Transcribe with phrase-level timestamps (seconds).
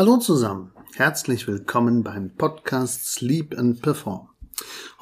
[0.00, 4.30] Hallo zusammen, herzlich willkommen beim Podcast Sleep and Perform.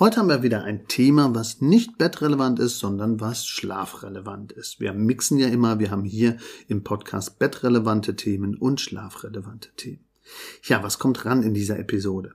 [0.00, 4.80] Heute haben wir wieder ein Thema, was nicht bettrelevant ist, sondern was schlafrelevant ist.
[4.80, 10.04] Wir mixen ja immer, wir haben hier im Podcast bettrelevante Themen und schlafrelevante Themen.
[10.64, 12.34] Ja, was kommt ran in dieser Episode?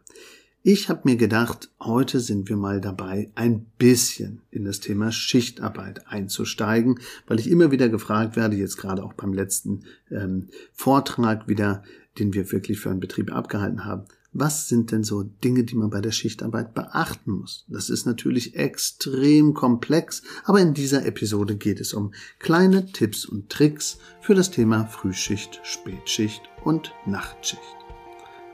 [0.65, 6.07] Ich habe mir gedacht, heute sind wir mal dabei, ein bisschen in das Thema Schichtarbeit
[6.07, 11.83] einzusteigen, weil ich immer wieder gefragt werde, jetzt gerade auch beim letzten ähm, Vortrag wieder,
[12.19, 14.05] den wir wirklich für einen Betrieb abgehalten haben.
[14.35, 17.65] Was sind denn so Dinge, die man bei der Schichtarbeit beachten muss?
[17.67, 23.49] Das ist natürlich extrem komplex, aber in dieser Episode geht es um kleine Tipps und
[23.49, 27.61] Tricks für das Thema Frühschicht, Spätschicht und Nachtschicht.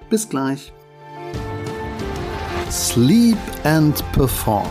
[0.10, 0.74] Bis gleich.
[2.70, 4.70] Sleep and Perform.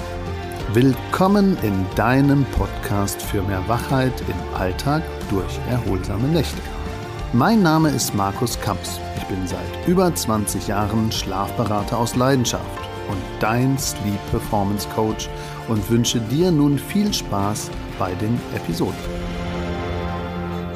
[0.74, 6.77] Willkommen in deinem Podcast für mehr Wachheit im Alltag durch erholsame Nächte.
[7.34, 8.98] Mein Name ist Markus Kamps.
[9.18, 15.29] Ich bin seit über 20 Jahren Schlafberater aus Leidenschaft und dein Sleep Performance Coach
[15.68, 19.27] und wünsche dir nun viel Spaß bei den Episoden.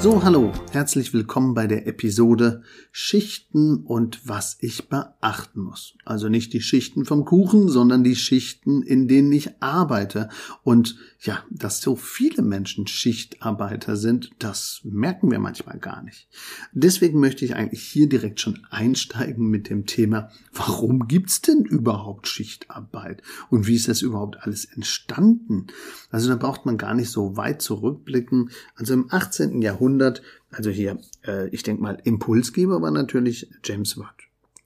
[0.02, 5.94] So, hallo, herzlich willkommen bei der Episode Schichten und was ich beachten muss.
[6.04, 10.28] Also nicht die Schichten vom Kuchen, sondern die Schichten, in denen ich arbeite.
[10.64, 16.26] Und ja, dass so viele Menschen Schichtarbeiter sind, das merken wir manchmal gar nicht.
[16.72, 22.26] Deswegen möchte ich eigentlich hier direkt schon einsteigen mit dem Thema, warum gibt's denn überhaupt
[22.26, 23.22] Schichtarbeit?
[23.50, 25.68] Und wie ist das überhaupt alles entstanden?
[26.10, 28.50] Also da braucht man gar nicht so weit zurückblicken.
[28.74, 29.62] Also im 18.
[29.62, 30.22] Jahrhundert Jahrhundert.
[30.50, 34.16] Also hier, äh, ich denke mal, Impulsgeber war natürlich James Watt.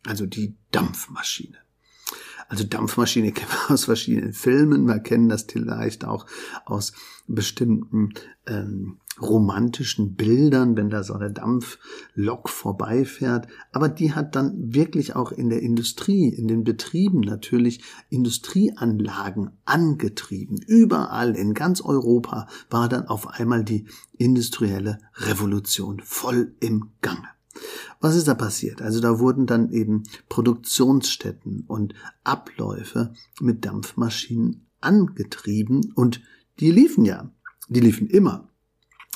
[0.07, 1.59] Also die Dampfmaschine.
[2.49, 4.87] Also Dampfmaschine kennen wir aus verschiedenen Filmen.
[4.87, 6.27] Wir kennen das vielleicht auch
[6.65, 6.93] aus
[7.27, 8.15] bestimmten
[8.47, 13.49] ähm, romantischen Bildern, wenn da so eine Dampflok vorbeifährt.
[13.73, 20.59] Aber die hat dann wirklich auch in der Industrie, in den Betrieben natürlich Industrieanlagen angetrieben.
[20.67, 23.87] Überall in ganz Europa war dann auf einmal die
[24.19, 27.29] industrielle Revolution voll im Gange.
[28.01, 28.83] Was ist da passiert?
[28.83, 31.95] Also da wurden dann eben Produktionsstätten und
[32.25, 36.21] Abläufe mit Dampfmaschinen angetrieben und
[36.61, 37.31] die liefen ja.
[37.69, 38.49] Die liefen immer.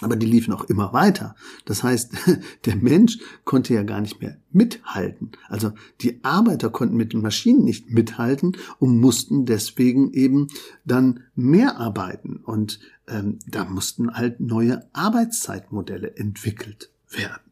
[0.02, 1.34] Aber die liefen auch immer weiter.
[1.66, 2.12] Das heißt,
[2.64, 5.32] der Mensch konnte ja gar nicht mehr mithalten.
[5.48, 10.48] Also die Arbeiter konnten mit den Maschinen nicht mithalten und mussten deswegen eben
[10.84, 12.36] dann mehr arbeiten.
[12.36, 17.49] Und ähm, da mussten halt neue Arbeitszeitmodelle entwickelt werden.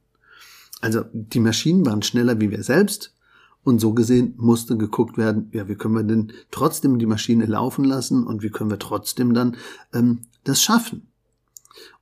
[0.81, 3.15] Also die Maschinen waren schneller wie wir selbst.
[3.65, 7.84] Und so gesehen musste geguckt werden, ja, wie können wir denn trotzdem die Maschine laufen
[7.84, 9.56] lassen und wie können wir trotzdem dann
[9.93, 11.09] ähm, das schaffen.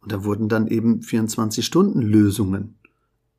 [0.01, 2.77] Und da wurden dann eben 24-Stunden-Lösungen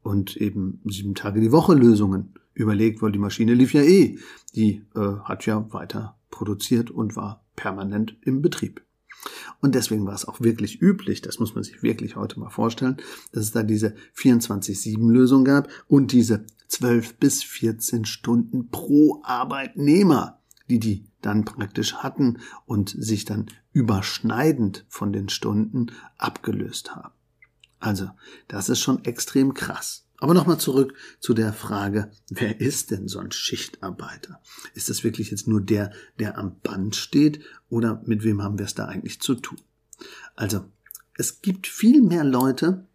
[0.04, 4.18] und eben sieben Tage die Woche Lösungen überlegt, weil die Maschine lief ja eh.
[4.56, 8.87] Die äh, hat ja weiter produziert und war permanent im Betrieb.
[9.62, 12.98] Und deswegen war es auch wirklich üblich, das muss man sich wirklich heute mal vorstellen,
[13.32, 20.40] dass es da diese 24-7-Lösung gab und diese 12 bis 14 Stunden pro Arbeitnehmer,
[20.70, 27.14] die die dann praktisch hatten und sich dann überschneidend von den Stunden abgelöst haben.
[27.80, 28.10] Also,
[28.48, 30.07] das ist schon extrem krass.
[30.20, 34.42] Aber nochmal zurück zu der Frage, wer ist denn so ein Schichtarbeiter?
[34.74, 38.66] Ist das wirklich jetzt nur der, der am Band steht oder mit wem haben wir
[38.66, 39.60] es da eigentlich zu tun?
[40.36, 40.66] Also,
[41.16, 42.88] es gibt viel mehr Leute,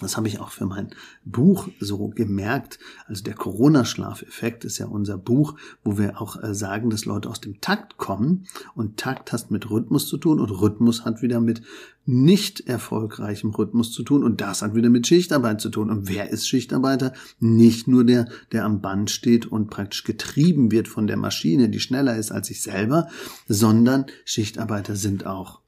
[0.00, 0.90] das habe ich auch für mein
[1.24, 2.78] Buch so gemerkt.
[3.06, 7.40] Also der Corona-Schlafeffekt ist ja unser Buch, wo wir auch äh, sagen, dass Leute aus
[7.40, 8.46] dem Takt kommen.
[8.74, 11.62] Und Takt hat mit Rhythmus zu tun und Rhythmus hat wieder mit
[12.06, 15.90] nicht erfolgreichem Rhythmus zu tun und das hat wieder mit Schichtarbeit zu tun.
[15.90, 17.12] Und wer ist Schichtarbeiter?
[17.38, 21.80] Nicht nur der, der am Band steht und praktisch getrieben wird von der Maschine, die
[21.80, 23.08] schneller ist als ich selber,
[23.48, 25.60] sondern Schichtarbeiter sind auch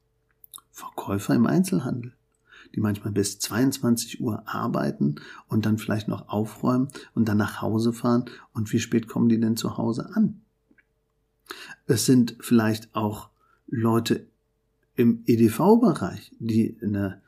[0.71, 2.13] Verkäufer im Einzelhandel
[2.75, 5.15] die manchmal bis 22 Uhr arbeiten
[5.47, 8.25] und dann vielleicht noch aufräumen und dann nach Hause fahren.
[8.53, 10.41] Und wie spät kommen die denn zu Hause an?
[11.85, 13.29] Es sind vielleicht auch
[13.67, 14.25] Leute
[14.95, 17.21] im EDV-Bereich, die eine,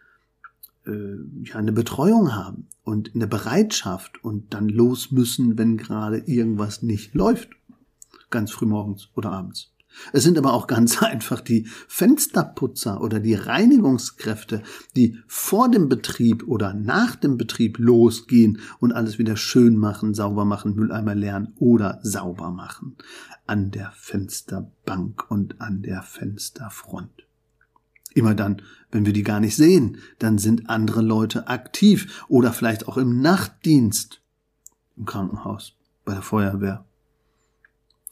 [0.85, 6.81] äh, ja, eine Betreuung haben und eine Bereitschaft und dann los müssen, wenn gerade irgendwas
[6.81, 7.49] nicht läuft.
[8.29, 9.74] Ganz früh morgens oder abends.
[10.13, 14.63] Es sind aber auch ganz einfach die Fensterputzer oder die Reinigungskräfte,
[14.95, 20.45] die vor dem Betrieb oder nach dem Betrieb losgehen und alles wieder schön machen, sauber
[20.45, 22.95] machen, Mülleimer leeren oder sauber machen.
[23.47, 27.25] An der Fensterbank und an der Fensterfront.
[28.13, 28.61] Immer dann,
[28.91, 33.21] wenn wir die gar nicht sehen, dann sind andere Leute aktiv oder vielleicht auch im
[33.21, 34.21] Nachtdienst.
[34.95, 35.75] im Krankenhaus,
[36.05, 36.85] bei der Feuerwehr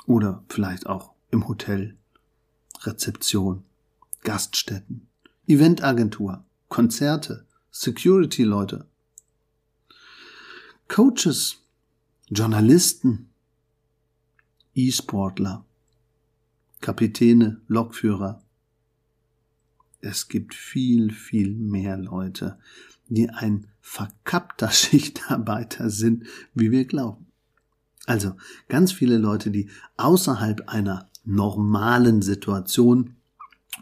[0.06, 1.98] oder vielleicht auch im Hotel,
[2.82, 3.64] Rezeption,
[4.22, 5.08] Gaststätten,
[5.48, 8.88] Eventagentur, Konzerte, Security-Leute,
[10.88, 11.58] Coaches,
[12.30, 13.32] Journalisten,
[14.76, 15.66] E-Sportler,
[16.82, 18.44] Kapitäne, Lokführer.
[20.02, 22.60] Es gibt viel, viel mehr Leute,
[23.08, 27.26] die ein verkappter Schichtarbeiter sind, wie wir glauben.
[28.06, 28.36] Also
[28.68, 33.16] ganz viele Leute, die außerhalb einer normalen Situation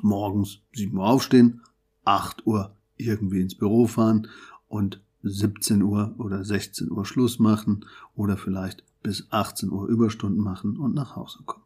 [0.02, 1.62] morgens 7 Uhr aufstehen,
[2.06, 4.28] 8 Uhr irgendwie ins Büro fahren
[4.68, 7.86] und 17 Uhr oder 16 Uhr Schluss machen
[8.16, 11.64] oder vielleicht bis 18 Uhr Überstunden machen und nach Hause kommen.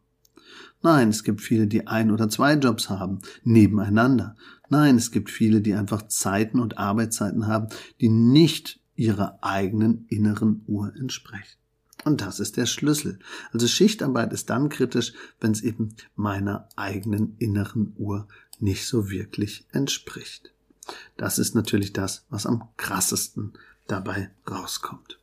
[0.81, 4.35] Nein, es gibt viele, die ein oder zwei Jobs haben, nebeneinander.
[4.69, 7.67] Nein, es gibt viele, die einfach Zeiten und Arbeitszeiten haben,
[8.01, 11.57] die nicht ihrer eigenen inneren Uhr entsprechen.
[12.05, 13.17] Und das ist der Schlüssel.
[13.51, 18.27] Also Schichtarbeit ist dann kritisch, wenn es eben meiner eigenen inneren Uhr
[18.59, 20.53] nicht so wirklich entspricht.
[21.17, 23.53] Das ist natürlich das, was am krassesten
[23.87, 25.19] dabei rauskommt.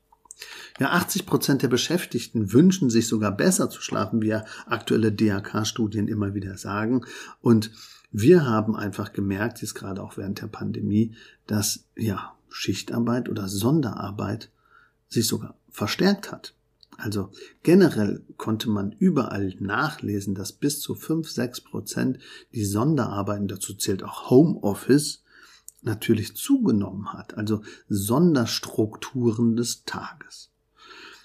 [0.80, 6.08] Ja, 80 Prozent der Beschäftigten wünschen sich sogar besser zu schlafen, wie ja aktuelle DAK-Studien
[6.08, 7.04] immer wieder sagen.
[7.40, 7.70] Und
[8.10, 11.14] wir haben einfach gemerkt, jetzt gerade auch während der Pandemie,
[11.46, 14.50] dass ja Schichtarbeit oder Sonderarbeit
[15.08, 16.54] sich sogar verstärkt hat.
[16.98, 17.30] Also
[17.62, 22.18] generell konnte man überall nachlesen, dass bis zu 5, 6 Prozent
[22.54, 25.22] die Sonderarbeiten, dazu zählt auch Homeoffice,
[25.82, 27.36] natürlich zugenommen hat.
[27.36, 30.50] Also Sonderstrukturen des Tages.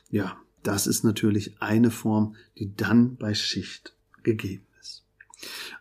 [0.10, 5.04] Ja, das ist natürlich eine Form, die dann bei Schicht gegeben ist.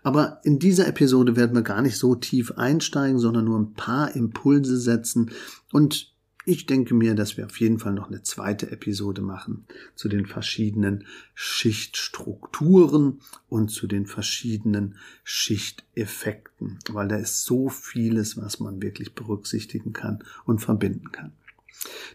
[0.02, 4.14] Aber in dieser Episode werden wir gar nicht so tief einsteigen, sondern nur ein paar
[4.14, 5.30] Impulse setzen
[5.72, 6.14] und
[6.46, 9.66] ich denke mir, dass wir auf jeden Fall noch eine zweite Episode machen
[9.96, 11.04] zu den verschiedenen
[11.34, 14.94] Schichtstrukturen und zu den verschiedenen
[15.25, 21.32] Schichteffekten, weil da ist so vieles, was man wirklich berücksichtigen kann und verbinden kann.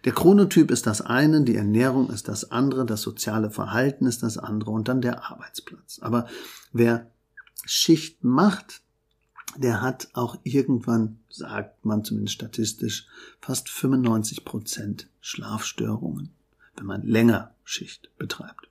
[0.05, 4.37] Der Chronotyp ist das eine, die Ernährung ist das andere, das soziale Verhalten ist das
[4.37, 5.99] andere und dann der Arbeitsplatz.
[6.01, 6.27] Aber
[6.71, 7.11] wer
[7.65, 8.81] Schicht macht,
[9.57, 13.07] der hat auch irgendwann, sagt man zumindest statistisch,
[13.39, 16.31] fast 95 Prozent Schlafstörungen,
[16.77, 18.67] wenn man länger Schicht betreibt.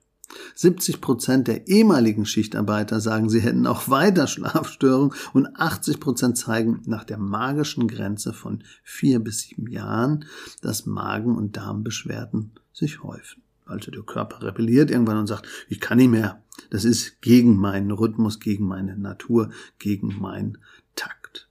[0.55, 6.81] 70 Prozent der ehemaligen Schichtarbeiter sagen, sie hätten auch weiter Schlafstörungen und 80 Prozent zeigen
[6.85, 10.25] nach der magischen Grenze von vier bis sieben Jahren,
[10.61, 13.43] dass Magen- und Darmbeschwerden sich häufen.
[13.71, 16.43] Also der Körper rebelliert irgendwann und sagt, ich kann nicht mehr.
[16.69, 20.57] Das ist gegen meinen Rhythmus, gegen meine Natur, gegen meinen
[20.95, 21.47] Takt.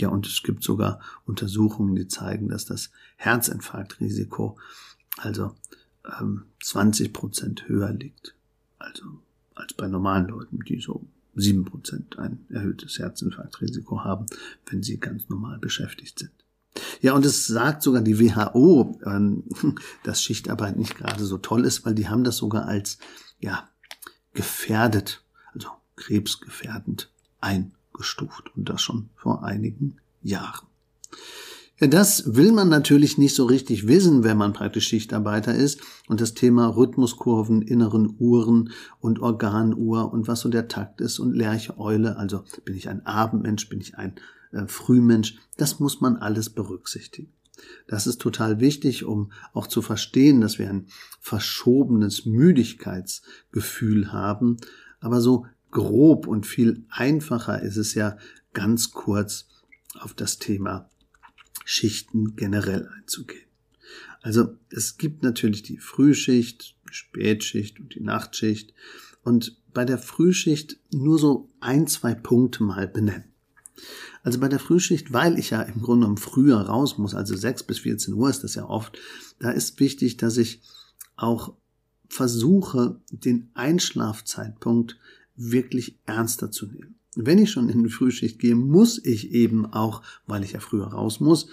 [0.00, 4.58] Ja, und es gibt sogar Untersuchungen, die zeigen, dass das Herzinfarktrisiko
[5.18, 5.54] also
[6.20, 8.34] ähm, 20 Prozent höher liegt.
[8.78, 9.04] Also
[9.54, 11.06] als bei normalen Leuten, die so
[11.36, 14.26] 7 Prozent ein erhöhtes Herzinfarktrisiko haben,
[14.66, 16.43] wenn sie ganz normal beschäftigt sind.
[17.00, 19.44] Ja, und es sagt sogar die WHO, ähm,
[20.04, 22.98] dass Schichtarbeit nicht gerade so toll ist, weil die haben das sogar als,
[23.40, 23.68] ja,
[24.32, 27.10] gefährdet, also krebsgefährdend
[27.40, 30.66] eingestuft und das schon vor einigen Jahren.
[31.80, 36.20] Ja, das will man natürlich nicht so richtig wissen, wenn man praktisch Schichtarbeiter ist und
[36.20, 38.70] das Thema Rhythmuskurven, inneren Uhren
[39.00, 43.04] und Organuhr und was so der Takt ist und Lerche Eule, also bin ich ein
[43.04, 44.14] Abendmensch, bin ich ein
[44.54, 47.32] äh, Frühmensch, das muss man alles berücksichtigen.
[47.86, 50.88] Das ist total wichtig, um auch zu verstehen, dass wir ein
[51.20, 54.56] verschobenes Müdigkeitsgefühl haben.
[55.00, 58.16] Aber so grob und viel einfacher ist es ja
[58.52, 59.46] ganz kurz
[59.98, 60.88] auf das Thema
[61.64, 63.46] Schichten generell einzugehen.
[64.22, 68.72] Also es gibt natürlich die Frühschicht, die Spätschicht und die Nachtschicht
[69.22, 73.33] und bei der Frühschicht nur so ein, zwei Punkte mal benennen.
[74.22, 77.64] Also bei der Frühschicht, weil ich ja im Grunde genommen früher raus muss, also 6
[77.64, 78.98] bis 14 Uhr ist das ja oft,
[79.38, 80.62] da ist wichtig, dass ich
[81.16, 81.54] auch
[82.08, 84.98] versuche, den Einschlafzeitpunkt
[85.36, 86.94] wirklich ernster zu nehmen.
[87.16, 90.86] Wenn ich schon in die Frühschicht gehe, muss ich eben auch, weil ich ja früher
[90.86, 91.48] raus muss,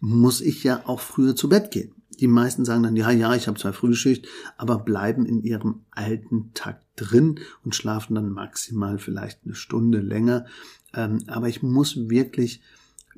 [0.00, 1.92] muss ich ja auch früher zu Bett gehen.
[2.20, 6.52] Die meisten sagen dann, ja, ja, ich habe zwar Frühschicht, aber bleiben in ihrem alten
[6.54, 10.46] Takt drin und schlafen dann maximal vielleicht eine Stunde länger.
[10.96, 12.60] Ähm, aber ich muss wirklich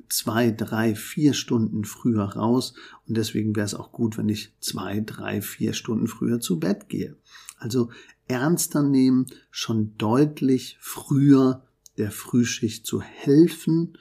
[0.09, 2.73] zwei, drei, vier Stunden früher raus
[3.07, 6.89] und deswegen wäre es auch gut, wenn ich zwei, drei, vier Stunden früher zu Bett
[6.89, 7.15] gehe.
[7.57, 7.89] Also
[8.27, 11.63] ernster nehmen, schon deutlich früher
[11.97, 13.97] der Frühschicht zu helfen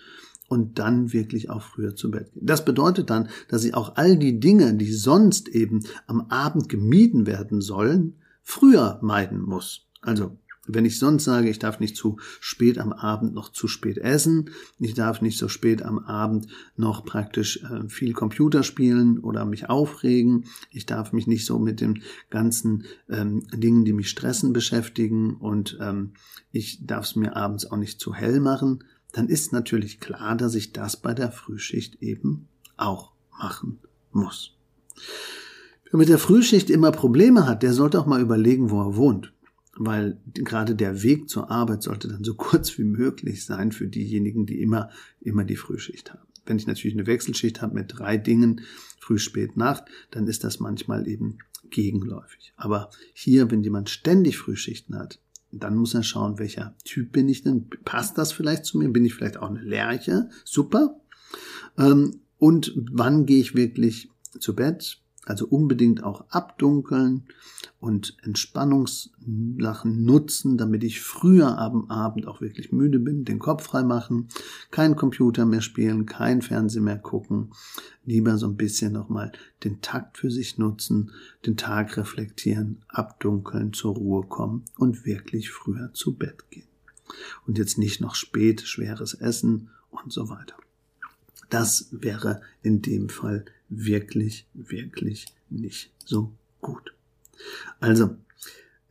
[0.48, 2.46] und dann wirklich auch früher zu Bett gehen.
[2.46, 7.26] Das bedeutet dann, dass ich auch all die Dinge, die sonst eben am Abend gemieden
[7.26, 9.86] werden sollen, früher meiden muss.
[10.00, 13.98] Also wenn ich sonst sage, ich darf nicht zu spät am Abend noch zu spät
[13.98, 19.44] essen, ich darf nicht so spät am Abend noch praktisch äh, viel Computer spielen oder
[19.44, 24.52] mich aufregen, ich darf mich nicht so mit den ganzen ähm, Dingen, die mich stressen,
[24.52, 26.12] beschäftigen und ähm,
[26.52, 30.54] ich darf es mir abends auch nicht zu hell machen, dann ist natürlich klar, dass
[30.54, 33.78] ich das bei der Frühschicht eben auch machen
[34.12, 34.54] muss.
[35.90, 39.32] Wer mit der Frühschicht immer Probleme hat, der sollte auch mal überlegen, wo er wohnt
[39.78, 44.44] weil gerade der Weg zur Arbeit sollte dann so kurz wie möglich sein für diejenigen,
[44.44, 46.26] die immer, immer die Frühschicht haben.
[46.46, 48.62] Wenn ich natürlich eine Wechselschicht habe mit drei Dingen,
[48.98, 51.38] früh, spät, Nacht, dann ist das manchmal eben
[51.70, 52.52] gegenläufig.
[52.56, 55.20] Aber hier, wenn jemand ständig Frühschichten hat,
[55.50, 57.68] dann muss er schauen, welcher Typ bin ich denn?
[57.84, 58.88] Passt das vielleicht zu mir?
[58.88, 60.28] Bin ich vielleicht auch eine Lerche?
[60.44, 61.00] Super.
[61.78, 65.00] Ähm, und wann gehe ich wirklich zu Bett?
[65.28, 67.24] Also unbedingt auch abdunkeln
[67.80, 73.82] und Entspannungslachen nutzen, damit ich früher am Abend auch wirklich müde bin, den Kopf frei
[73.82, 74.28] machen,
[74.70, 77.50] kein Computer mehr spielen, kein Fernsehen mehr gucken,
[78.06, 79.32] lieber so ein bisschen nochmal
[79.64, 81.10] den Takt für sich nutzen,
[81.44, 86.68] den Tag reflektieren, abdunkeln, zur Ruhe kommen und wirklich früher zu Bett gehen.
[87.46, 90.54] Und jetzt nicht noch spät schweres Essen und so weiter.
[91.50, 96.94] Das wäre in dem Fall wirklich, wirklich nicht so gut.
[97.80, 98.16] Also,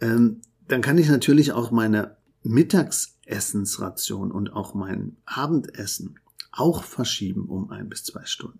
[0.02, 6.20] ähm, dann kann ich natürlich auch meine Mittagsessensration und auch mein Abendessen
[6.52, 8.60] auch verschieben um ein bis zwei Stunden.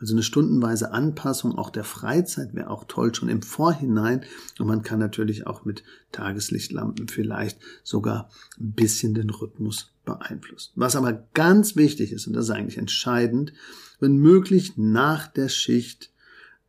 [0.00, 4.24] Also eine stundenweise Anpassung auch der Freizeit wäre auch toll schon im Vorhinein.
[4.58, 10.72] Und man kann natürlich auch mit Tageslichtlampen vielleicht sogar ein bisschen den Rhythmus beeinflussen.
[10.76, 13.52] Was aber ganz wichtig ist, und das ist eigentlich entscheidend,
[13.98, 16.12] wenn möglich nach der Schicht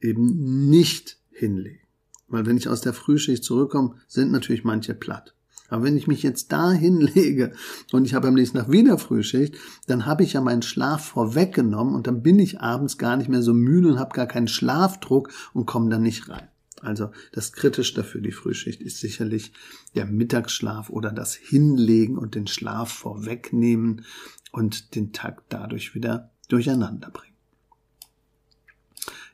[0.01, 1.79] eben nicht hinlegen.
[2.27, 5.35] Weil wenn ich aus der Frühschicht zurückkomme, sind natürlich manche platt.
[5.69, 7.53] Aber wenn ich mich jetzt da hinlege
[7.91, 9.55] und ich habe am nächsten Tag wieder Frühschicht,
[9.87, 13.41] dann habe ich ja meinen Schlaf vorweggenommen und dann bin ich abends gar nicht mehr
[13.41, 16.47] so müde und habe gar keinen Schlafdruck und komme dann nicht rein.
[16.81, 19.51] Also das Kritischste für die Frühschicht ist sicherlich
[19.95, 24.05] der Mittagsschlaf oder das Hinlegen und den Schlaf vorwegnehmen
[24.51, 27.28] und den Tag dadurch wieder durcheinander bringen.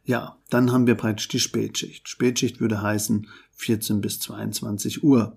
[0.06, 2.08] Ja, dann haben wir praktisch die Spätschicht.
[2.08, 5.36] Spätschicht würde heißen 14 bis 22 Uhr.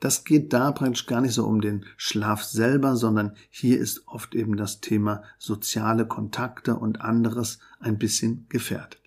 [0.00, 4.34] Das geht da praktisch gar nicht so um den Schlaf selber, sondern hier ist oft
[4.34, 8.98] eben das Thema soziale Kontakte und anderes ein bisschen gefährdet.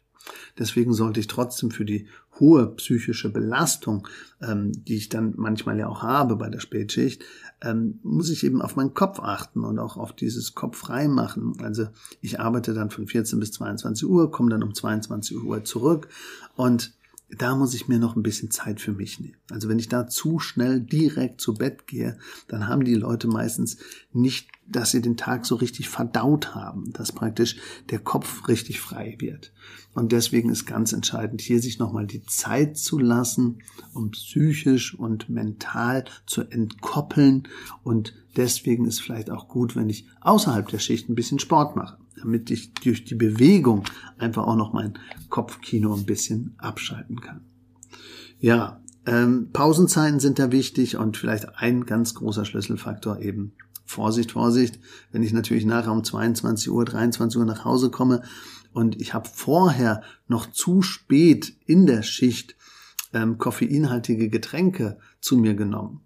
[0.57, 2.07] Deswegen sollte ich trotzdem für die
[2.39, 4.07] hohe psychische Belastung,
[4.41, 7.23] ähm, die ich dann manchmal ja auch habe bei der Spätschicht,
[7.61, 11.57] ähm, muss ich eben auf meinen Kopf achten und auch auf dieses Kopf frei machen.
[11.61, 11.87] Also
[12.21, 16.07] ich arbeite dann von 14 bis 22 Uhr, komme dann um 22 Uhr zurück
[16.55, 16.93] und
[17.37, 19.37] da muss ich mir noch ein bisschen Zeit für mich nehmen.
[19.49, 23.77] Also wenn ich da zu schnell direkt zu Bett gehe, dann haben die Leute meistens
[24.11, 27.57] nicht, dass sie den Tag so richtig verdaut haben, dass praktisch
[27.89, 29.53] der Kopf richtig frei wird.
[29.93, 33.59] Und deswegen ist ganz entscheidend, hier sich nochmal die Zeit zu lassen,
[33.93, 37.47] um psychisch und mental zu entkoppeln.
[37.83, 41.97] Und deswegen ist vielleicht auch gut, wenn ich außerhalb der Schicht ein bisschen Sport mache
[42.21, 43.83] damit ich durch die Bewegung
[44.17, 44.97] einfach auch noch mein
[45.29, 47.41] Kopfkino ein bisschen abschalten kann.
[48.39, 53.53] Ja, ähm, Pausenzeiten sind da wichtig und vielleicht ein ganz großer Schlüsselfaktor eben
[53.85, 54.79] Vorsicht, Vorsicht,
[55.11, 58.21] wenn ich natürlich nachher um 22 Uhr, 23 Uhr nach Hause komme
[58.73, 62.55] und ich habe vorher noch zu spät in der Schicht
[63.13, 66.01] ähm, koffeinhaltige Getränke zu mir genommen,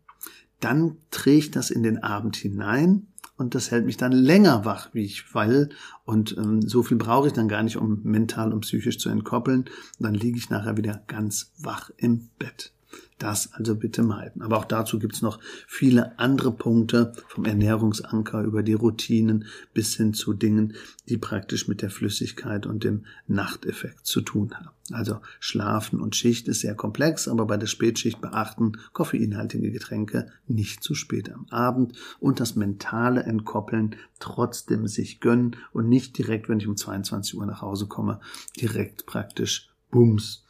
[0.59, 3.07] dann trägt das in den Abend hinein
[3.37, 5.69] und das hält mich dann länger wach, wie ich will.
[6.05, 9.61] Und ähm, so viel brauche ich dann gar nicht, um mental und psychisch zu entkoppeln.
[9.61, 12.71] Und dann liege ich nachher wieder ganz wach im Bett.
[13.17, 14.41] Das also bitte meiden.
[14.41, 20.13] Aber auch dazu gibt's noch viele andere Punkte, vom Ernährungsanker über die Routinen bis hin
[20.13, 20.73] zu Dingen,
[21.07, 24.69] die praktisch mit der Flüssigkeit und dem Nachteffekt zu tun haben.
[24.91, 30.83] Also Schlafen und Schicht ist sehr komplex, aber bei der Spätschicht beachten koffeinhaltige Getränke nicht
[30.83, 36.59] zu spät am Abend und das mentale Entkoppeln trotzdem sich gönnen und nicht direkt, wenn
[36.59, 38.19] ich um 22 Uhr nach Hause komme,
[38.59, 40.44] direkt praktisch Bums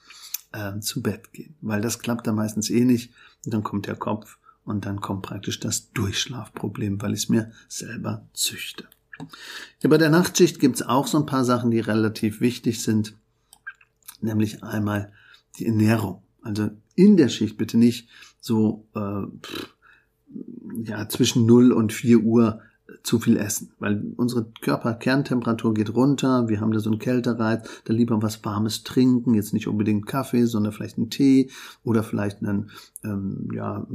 [0.55, 3.11] äh, zu Bett gehen, weil das klappt dann meistens eh nicht
[3.45, 7.51] und dann kommt der Kopf und dann kommt praktisch das Durchschlafproblem, weil ich es mir
[7.67, 8.85] selber züchte.
[9.81, 13.15] Ja, bei der Nachtschicht gibt's auch so ein paar Sachen, die relativ wichtig sind,
[14.21, 15.13] nämlich einmal
[15.57, 16.23] die Ernährung.
[16.41, 18.09] Also in der Schicht bitte nicht
[18.39, 19.23] so äh,
[20.83, 22.61] ja zwischen 0 und 4 Uhr
[23.05, 27.93] zu viel essen, weil unsere Körperkerntemperatur geht runter, wir haben da so einen Kältereiz, da
[27.93, 31.51] lieber was Warmes trinken, jetzt nicht unbedingt Kaffee, sondern vielleicht einen Tee
[31.83, 32.71] oder vielleicht einen
[33.03, 33.85] ähm, ja,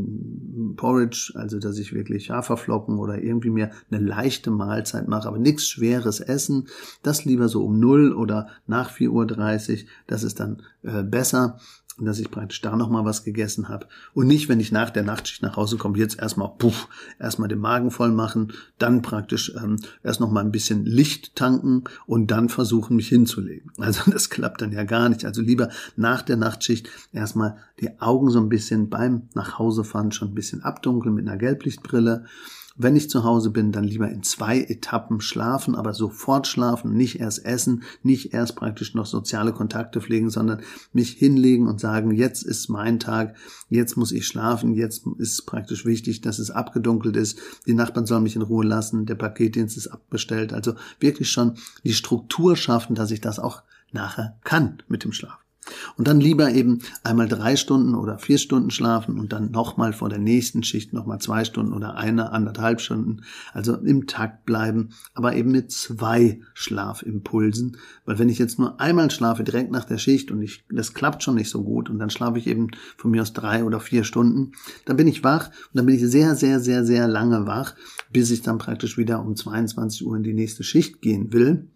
[0.76, 5.66] Porridge, also dass ich wirklich Haferflocken oder irgendwie mehr eine leichte Mahlzeit mache, aber nichts
[5.66, 6.68] schweres Essen,
[7.02, 11.58] das lieber so um null oder nach 4.30 Uhr, das ist dann äh, besser
[12.06, 13.86] dass ich praktisch da nochmal was gegessen habe.
[14.14, 16.88] Und nicht, wenn ich nach der Nachtschicht nach Hause komme, jetzt erstmal, puff,
[17.18, 22.30] erstmal den Magen voll machen, dann praktisch ähm, erst nochmal ein bisschen Licht tanken und
[22.30, 23.70] dann versuchen, mich hinzulegen.
[23.90, 25.24] Also das klappt dann ja gar nicht.
[25.24, 30.34] Also lieber nach der Nachtschicht erstmal die Augen so ein bisschen beim Nachhausefahren schon ein
[30.34, 32.24] bisschen abdunkeln mit einer Gelblichtbrille
[32.82, 37.20] wenn ich zu Hause bin, dann lieber in zwei Etappen schlafen, aber sofort schlafen, nicht
[37.20, 42.42] erst essen, nicht erst praktisch noch soziale Kontakte pflegen, sondern mich hinlegen und sagen, jetzt
[42.42, 43.36] ist mein Tag,
[43.68, 48.22] jetzt muss ich schlafen, jetzt ist praktisch wichtig, dass es abgedunkelt ist, die Nachbarn sollen
[48.22, 50.52] mich in Ruhe lassen, der Paketdienst ist abbestellt.
[50.52, 55.38] Also wirklich schon die Struktur schaffen, dass ich das auch nachher kann mit dem Schlaf.
[55.96, 60.08] Und dann lieber eben einmal drei Stunden oder vier Stunden schlafen und dann nochmal vor
[60.08, 63.22] der nächsten Schicht nochmal zwei Stunden oder eine, anderthalb Stunden.
[63.52, 67.76] Also im Takt bleiben, aber eben mit zwei Schlafimpulsen.
[68.04, 71.22] Weil wenn ich jetzt nur einmal schlafe, direkt nach der Schicht und ich, das klappt
[71.22, 74.04] schon nicht so gut und dann schlafe ich eben von mir aus drei oder vier
[74.04, 74.52] Stunden,
[74.86, 77.74] dann bin ich wach und dann bin ich sehr, sehr, sehr, sehr lange wach,
[78.10, 81.68] bis ich dann praktisch wieder um 22 Uhr in die nächste Schicht gehen will.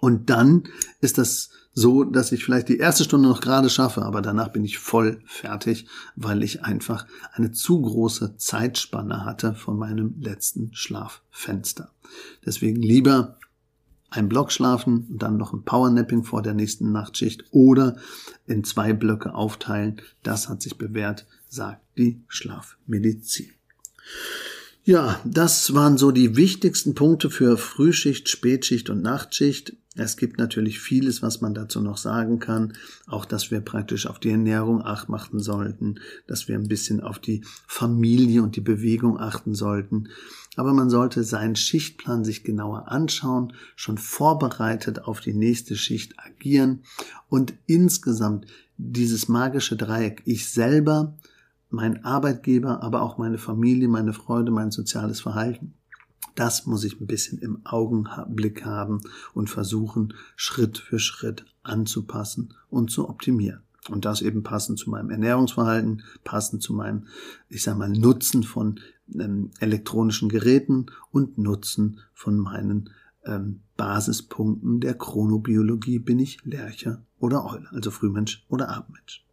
[0.00, 0.64] Und dann
[1.00, 4.64] ist das so, dass ich vielleicht die erste Stunde noch gerade schaffe, aber danach bin
[4.64, 11.90] ich voll fertig, weil ich einfach eine zu große Zeitspanne hatte von meinem letzten Schlaffenster.
[12.46, 13.36] Deswegen lieber
[14.08, 17.98] ein Block schlafen und dann noch ein Powernapping vor der nächsten Nachtschicht oder
[18.46, 20.00] in zwei Blöcke aufteilen.
[20.22, 23.50] Das hat sich bewährt, sagt die Schlafmedizin.
[24.86, 29.76] Ja, das waren so die wichtigsten Punkte für Frühschicht, Spätschicht und Nachtschicht.
[29.96, 32.74] Es gibt natürlich vieles, was man dazu noch sagen kann.
[33.08, 35.96] Auch, dass wir praktisch auf die Ernährung acht machen sollten,
[36.28, 40.06] dass wir ein bisschen auf die Familie und die Bewegung achten sollten.
[40.54, 46.84] Aber man sollte seinen Schichtplan sich genauer anschauen, schon vorbereitet auf die nächste Schicht agieren
[47.28, 48.46] und insgesamt
[48.78, 51.16] dieses magische Dreieck, ich selber,
[51.70, 55.74] mein Arbeitgeber, aber auch meine Familie, meine Freude, mein soziales Verhalten
[56.36, 59.00] das muss ich ein bisschen im Augenblick haben
[59.34, 63.62] und versuchen, Schritt für Schritt anzupassen und zu optimieren.
[63.88, 67.06] Und das eben passend zu meinem Ernährungsverhalten, passend zu meinem,
[67.48, 68.80] ich sag mal, Nutzen von
[69.14, 72.90] ähm, elektronischen Geräten und Nutzen von meinen
[73.24, 76.00] ähm, Basispunkten der Chronobiologie.
[76.00, 79.24] Bin ich Lerche oder Eule, also Frühmensch oder Abendmensch.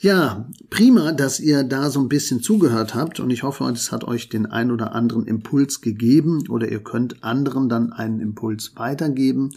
[0.00, 4.04] Ja, prima, dass ihr da so ein bisschen zugehört habt und ich hoffe, es hat
[4.04, 9.50] euch den ein oder anderen Impuls gegeben oder ihr könnt anderen dann einen Impuls weitergeben.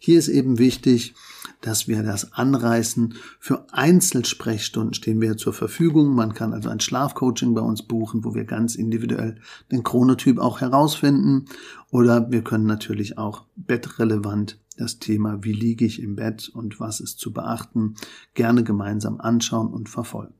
[0.00, 1.14] Hier ist eben wichtig,
[1.60, 3.14] dass wir das anreißen.
[3.38, 6.16] Für Einzelsprechstunden stehen wir zur Verfügung.
[6.16, 9.36] Man kann also ein Schlafcoaching bei uns buchen, wo wir ganz individuell
[9.70, 11.44] den Chronotyp auch herausfinden.
[11.92, 17.00] Oder wir können natürlich auch bettrelevant das Thema, wie liege ich im Bett und was
[17.00, 17.94] ist zu beachten,
[18.34, 20.34] gerne gemeinsam anschauen und verfolgen.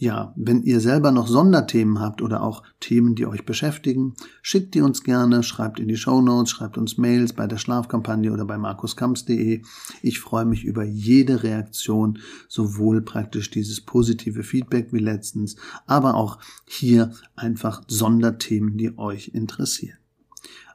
[0.00, 4.80] Ja, wenn ihr selber noch Sonderthemen habt oder auch Themen, die euch beschäftigen, schickt die
[4.80, 8.56] uns gerne, schreibt in die Show Notes, schreibt uns Mails bei der Schlafkampagne oder bei
[8.56, 9.60] markuskamps.de.
[10.00, 16.38] Ich freue mich über jede Reaktion, sowohl praktisch dieses positive Feedback wie letztens, aber auch
[16.66, 19.98] hier einfach Sonderthemen, die euch interessieren.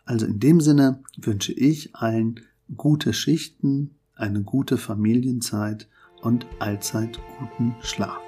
[0.06, 2.42] Also in dem Sinne wünsche ich allen
[2.76, 5.88] gute Schichten, eine gute Familienzeit
[6.22, 8.20] und allzeit guten Schlaf.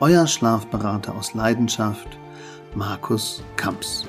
[0.00, 2.08] Euer Schlafberater aus Leidenschaft,
[2.74, 4.06] Markus Kamps.